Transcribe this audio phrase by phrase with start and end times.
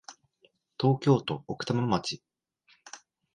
[0.79, 2.23] 東京都奥多摩町